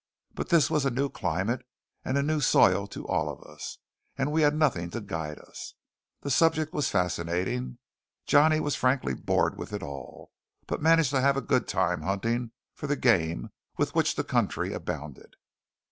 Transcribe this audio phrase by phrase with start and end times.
[0.33, 1.63] But this was a new climate
[2.03, 3.77] and a new soil to all of us;
[4.17, 5.75] and we had nothing to guide us.
[6.21, 7.77] The subject was fascinating.
[8.25, 10.31] Johnny was frankly bored with it all,
[10.65, 14.73] but managed to have a good time hunting for the game with which the country
[14.73, 15.35] abounded.